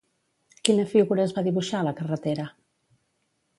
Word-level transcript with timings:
Quina 0.69 0.85
figura 0.93 1.27
es 1.29 1.35
va 1.37 1.45
dibuixar 1.49 1.81
a 1.83 1.89
la 1.91 1.95
carretera? 2.01 2.49